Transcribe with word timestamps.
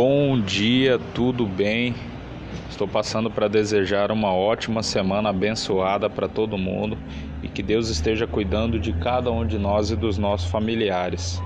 Bom 0.00 0.40
dia, 0.40 0.96
tudo 1.12 1.44
bem? 1.44 1.92
Estou 2.70 2.86
passando 2.86 3.28
para 3.28 3.48
desejar 3.48 4.12
uma 4.12 4.32
ótima 4.32 4.80
semana 4.80 5.30
abençoada 5.30 6.08
para 6.08 6.28
todo 6.28 6.56
mundo 6.56 6.96
e 7.42 7.48
que 7.48 7.64
Deus 7.64 7.88
esteja 7.88 8.24
cuidando 8.24 8.78
de 8.78 8.92
cada 8.92 9.32
um 9.32 9.44
de 9.44 9.58
nós 9.58 9.90
e 9.90 9.96
dos 9.96 10.16
nossos 10.16 10.48
familiares. 10.48 11.42